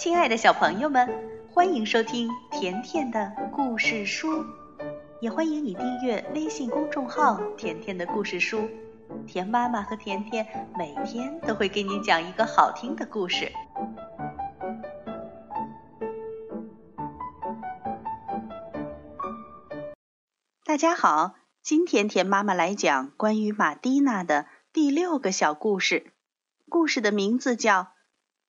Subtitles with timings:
[0.00, 1.06] 亲爱的小朋友们，
[1.52, 4.46] 欢迎收听甜甜的故事书，
[5.20, 8.66] 也欢迎你订阅微信公众号“甜甜的故事书”。
[9.28, 13.52] 甜妈妈和甜甜每天都会给你讲一个好听的故事。
[20.64, 26.14] 大家好，今天甜妈妈来讲关于玛蒂娜的第六个小故事，
[26.70, 27.82] 故事的名字叫《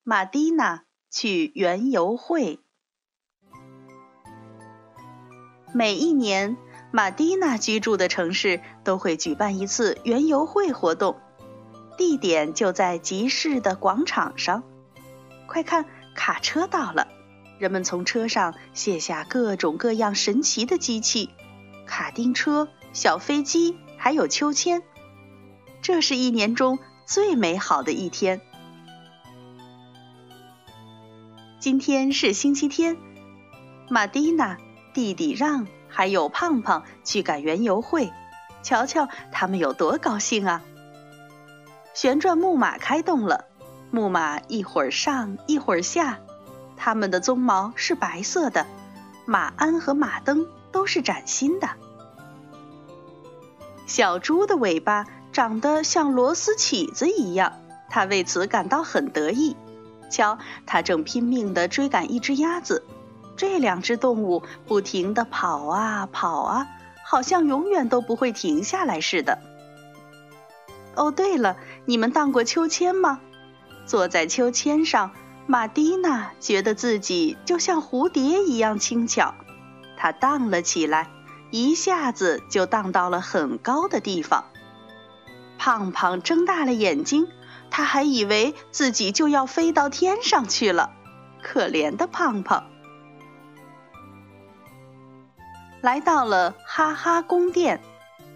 [0.02, 0.76] 玛蒂娜》。
[1.12, 2.58] 去园游会。
[5.74, 6.56] 每一年，
[6.90, 11.18] 马蒂娜居住的城市都会举办一次园游会活动，
[11.98, 14.64] 地点就在集市的广场上。
[15.46, 17.06] 快看，卡车到了！
[17.58, 21.28] 人们从车上卸下各种各样神奇的机器，
[21.86, 24.82] 卡丁车、小飞机，还有秋千。
[25.82, 28.40] 这是一年中最美好的一天。
[31.62, 32.96] 今天是星期天，
[33.88, 34.58] 玛蒂娜、
[34.92, 38.10] 弟弟让还有胖胖去赶园游会，
[38.64, 40.60] 瞧瞧他们有多高兴啊！
[41.94, 43.44] 旋转木马开动了，
[43.92, 46.18] 木马一会儿上一会儿下，
[46.76, 48.66] 它们的鬃毛是白色的，
[49.24, 51.68] 马鞍和马灯都是崭新的。
[53.86, 57.52] 小猪的尾巴长得像螺丝起子一样，
[57.88, 59.56] 它为此感到很得意。
[60.12, 62.84] 瞧，他正拼命地追赶一只鸭子。
[63.34, 66.68] 这两只动物不停地跑啊跑啊，
[67.04, 69.38] 好像永远都不会停下来似的。
[70.94, 73.18] 哦，对了，你们荡过秋千吗？
[73.86, 75.10] 坐在秋千上，
[75.46, 79.34] 玛蒂娜觉得自己就像蝴蝶一样轻巧。
[79.96, 81.08] 她荡了起来，
[81.50, 84.44] 一下子就荡到了很高的地方。
[85.58, 87.26] 胖胖睁大了眼睛。
[87.74, 90.90] 他还以为自己就要飞到天上去了，
[91.42, 92.66] 可怜的胖胖。
[95.80, 97.80] 来到了哈哈宫殿，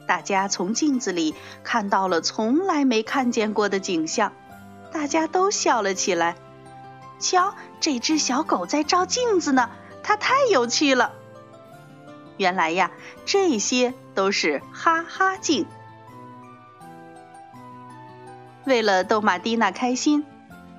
[0.08, 4.32] 大家从镜子里看到了从来没看见过的景象，
[4.90, 6.34] 大家都笑了起来。
[7.18, 9.68] 瞧，这只小狗在照镜子呢，
[10.02, 11.12] 它太有趣了。
[12.38, 12.90] 原来呀，
[13.26, 15.66] 这些都是哈哈镜。
[18.66, 20.26] 为了逗玛蒂娜开心，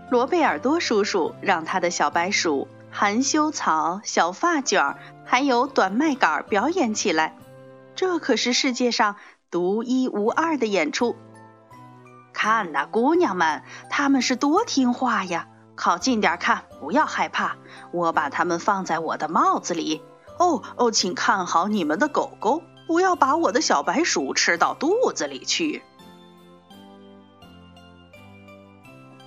[0.09, 7.37] 罗贝尔多叔叔让他的小白鼠、含羞草、小发卷还有短麦秆表演起来。
[7.95, 9.15] 这可是世界上
[9.49, 11.15] 独一无二的演出。
[12.33, 15.47] 看呐，姑娘们，他们是多听话呀！
[15.75, 17.55] 靠近点看，不要害怕，
[17.93, 20.01] 我把它们放在我的帽子里。
[20.37, 25.81] 哦哦，请看好你们的狗狗，不要把我的小白鼠吃到肚子里去。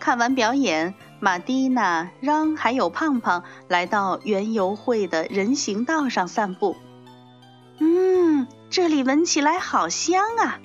[0.01, 6.75] 看完表演，玛蒂娜、让还有胖胖来到园游会的人行道上散步。
[7.79, 10.59] 嗯，这里闻起来好香啊！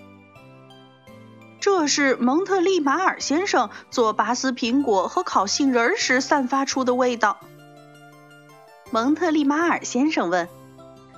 [1.60, 7.38] 这是蒙特利马尔先生做拔丝苹果和烤杏仁时散发出的味道。
[8.92, 10.48] 蒙特利马尔先生问：“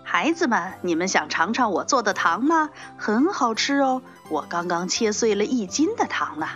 [0.04, 2.70] 孩子们，你们想尝尝我做的糖吗？
[2.98, 6.48] 很好吃哦，我刚刚切碎了一斤的糖呢。”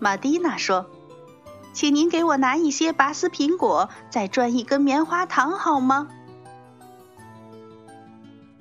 [0.00, 0.86] 玛蒂娜说
[1.74, 6.08] ：“请您给我拿一些拔丝苹果，再转一根棉花糖好吗？”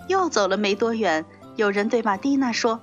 [0.09, 2.81] 又走了没多远，有人对玛蒂娜说：“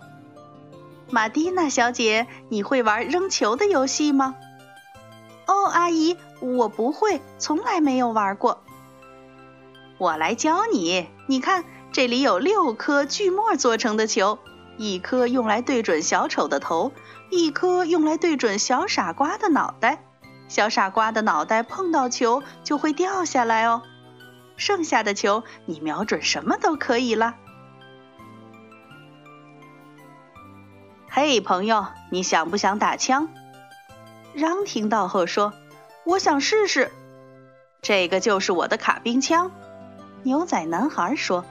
[1.10, 4.37] 玛蒂娜小姐，你会玩扔球的游戏吗
[5.47, 8.62] ？”“哦，阿姨，我不会，从来没有玩过。
[9.98, 14.38] ”“我来教你，你看，这里有六颗锯末做成的球。”
[14.77, 16.93] 一颗用来对准小丑的头，
[17.31, 20.05] 一颗用来对准小傻瓜的脑袋。
[20.49, 23.83] 小傻瓜的脑袋碰到球就会掉下来哦。
[24.57, 27.35] 剩下的球你瞄准什么都可以了。
[31.09, 33.29] 嘿，朋友，你想不想打枪？
[34.35, 35.53] 让听到后说
[36.05, 36.91] ：“我想试试。”
[37.81, 39.50] 这个就是我的卡宾枪。
[40.25, 41.44] 牛仔男孩说。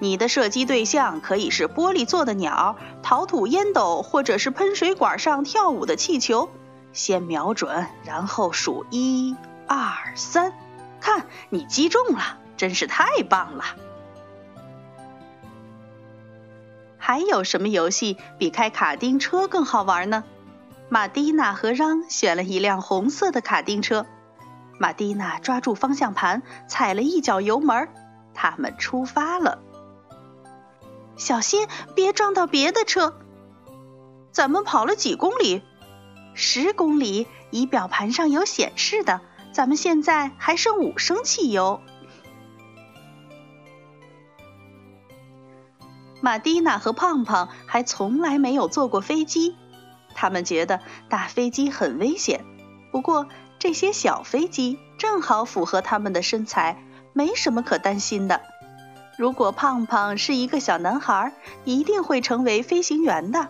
[0.00, 6.48] 你的射击对象可以是玻璃做的鸟、陶土烟斗，或者是喷水管上跳舞的气球。
[6.92, 9.36] 先瞄准，然后数一、
[9.66, 10.52] 二、三，
[11.00, 13.64] 看你击中了，真是太棒了！
[16.96, 20.24] 还有什么游戏比开卡丁车更好玩呢？
[20.88, 24.06] 玛蒂娜和让选了一辆红色的卡丁车，
[24.78, 27.88] 玛蒂娜抓住方向盘，踩了一脚油门，
[28.32, 29.58] 他们出发了。
[31.18, 33.18] 小心，别撞到别的车。
[34.32, 35.62] 咱们跑了几公里？
[36.34, 39.20] 十公里，仪表盘上有显示的。
[39.52, 41.80] 咱们现在还剩五升汽油。
[46.20, 49.56] 马蒂娜和胖胖还从来没有坐过飞机，
[50.14, 52.44] 他们觉得大飞机很危险。
[52.92, 53.26] 不过
[53.58, 58.42] 这些小飞机正好符合他们的身材，没什么可担心的。
[59.18, 61.32] 如果胖胖是一个小男孩，
[61.64, 63.48] 一定会成为飞行员的。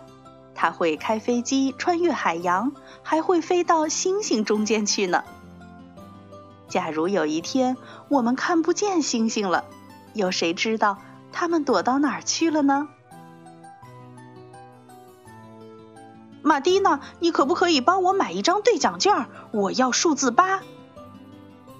[0.55, 2.71] 他会开飞机穿越海洋，
[3.03, 5.23] 还会飞到星星中间去呢。
[6.67, 7.77] 假如有一天
[8.07, 9.65] 我们看不见星星了，
[10.15, 10.97] 有谁知道？
[11.31, 12.87] 他们躲到哪儿去了呢？
[16.41, 19.27] 马蒂娜，你可不可以帮我买一张兑奖券？
[19.51, 20.61] 我要数字八。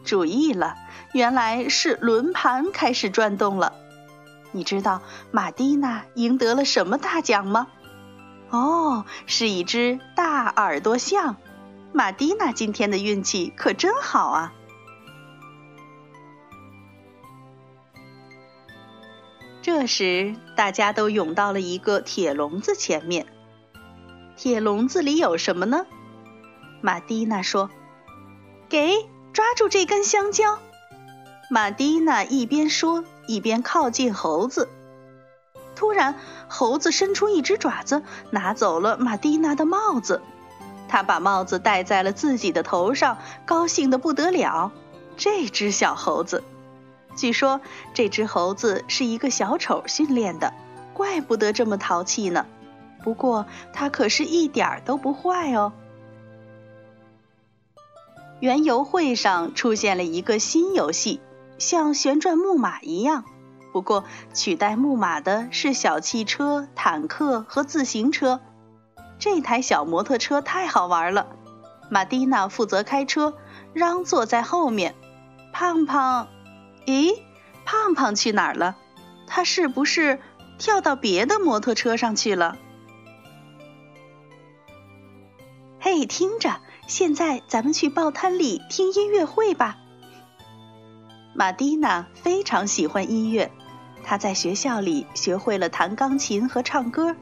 [0.03, 0.75] 注意了，
[1.13, 3.73] 原来是轮盘开始转动了。
[4.51, 5.01] 你知道
[5.31, 7.67] 马蒂娜赢得了什么大奖吗？
[8.49, 11.35] 哦，是一只大耳朵象。
[11.93, 14.53] 马蒂娜今天的运气可真好啊！
[19.61, 23.27] 这时，大家都涌到了一个铁笼子前面。
[24.35, 25.85] 铁笼子里有什么呢？
[26.81, 27.69] 马蒂娜说
[28.69, 28.93] ：“给，
[29.39, 30.59] 抓住这根香蕉。”
[31.49, 34.67] 马蒂娜一边说，一边靠近猴子。
[35.77, 36.15] 突然，
[36.49, 40.21] 猴子伸出一只爪子，拿走了马蒂娜的帽子。
[40.89, 44.73] 他把帽子戴在了自己的头上，高兴得不得了。
[45.15, 46.43] 这只小猴子。
[47.15, 47.61] 据说
[47.93, 50.51] 这只猴子是一个小丑训练的，
[50.93, 52.45] 怪不得这么淘气呢。
[53.05, 55.71] 不过它可是一点儿都不坏哦。
[58.39, 61.19] 园游会上出现了一个新游戏，
[61.57, 63.25] 像旋转木马一样，
[63.73, 68.39] 不过取代木马的是小汽车、坦克和自行车。
[69.17, 71.27] 这台小摩托车太好玩了，
[71.89, 73.33] 马蒂娜负责开车，
[73.73, 74.95] 让坐在后面，
[75.51, 76.29] 胖胖。
[76.85, 77.19] 咦，
[77.65, 78.77] 胖胖去哪儿了？
[79.27, 80.19] 他是不是
[80.57, 82.57] 跳到别的摩托车上去了？
[85.81, 89.77] 嘿，听着，现在咱们去报摊里听音乐会吧。
[91.35, 93.51] 马蒂娜非常喜欢音乐，
[94.03, 97.15] 她在学校里学会了弹钢琴和唱歌。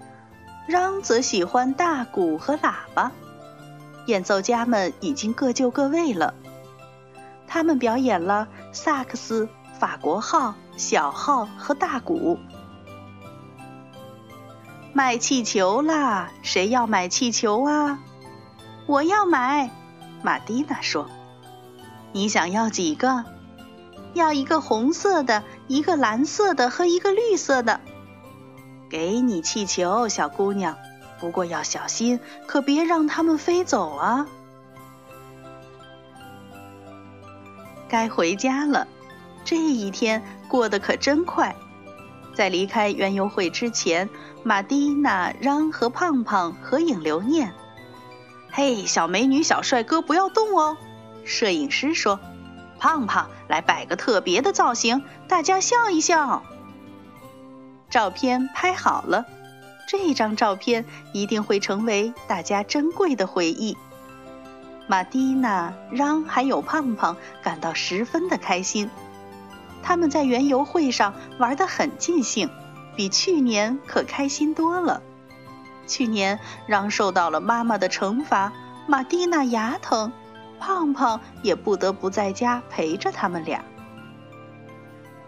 [0.68, 3.12] 让则喜欢大鼓和喇叭。
[4.06, 6.34] 演奏家们已经各就各位了，
[7.48, 9.48] 他们表演了萨克斯。
[9.80, 12.40] 法国号、小号和大鼓。
[14.92, 16.32] 卖气球啦！
[16.42, 18.00] 谁要买气球啊？
[18.88, 19.70] 我要买。
[20.24, 21.08] 马蒂娜说
[22.14, 23.26] ：“你想要几个？
[24.14, 27.82] 要一个红色的，一个蓝色的和一个绿色的。
[28.90, 30.78] 给你气球，小姑娘。
[31.20, 34.28] 不过要小心，可别让它们飞走啊。”
[37.90, 38.88] 该回家了。
[39.44, 41.56] 这一天过得可真快，
[42.34, 44.10] 在离开园游会之前，
[44.44, 47.54] 马蒂娜让和胖胖合影留念。
[48.52, 50.78] 嘿，小美女、小帅哥，不要动哦！
[51.26, 52.20] 摄影师说
[52.80, 56.44] ：“胖胖，来摆个特别的造型，大家笑一笑。”
[57.90, 59.26] 照片拍好了，
[59.88, 63.78] 这张照片一定会成为大家珍贵的回忆。
[64.88, 68.90] 马蒂娜让还有胖胖感到十分的开心。
[69.84, 72.50] 他们在园游会上玩得很尽兴，
[72.96, 75.02] 比去年可开心多了。
[75.88, 78.54] 去年让受到了妈妈的惩罚，
[78.86, 80.12] 马蒂娜牙疼，
[80.60, 83.64] 胖胖也不得不在家陪着他们俩。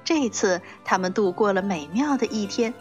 [0.03, 2.73] 这次他们度过了美妙的一天，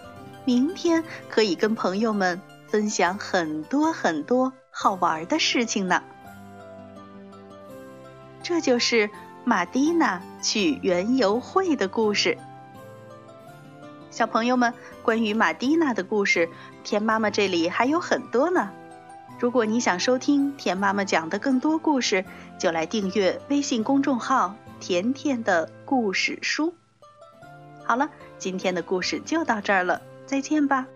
[0.45, 6.03] 明天可以跟朋友们分享很多很多好玩的事情呢。
[8.43, 9.09] 这就是。
[9.45, 12.37] 马蒂娜去园游会的故事，
[14.11, 14.73] 小朋友们，
[15.03, 16.49] 关于马蒂娜的故事，
[16.83, 18.71] 田妈妈这里还有很多呢。
[19.38, 22.25] 如果你想收听田妈妈讲的更多故事，
[22.59, 26.75] 就来订阅微信公众号“甜甜的故事书”。
[27.85, 30.87] 好了，今天的故事就到这儿了，再见吧。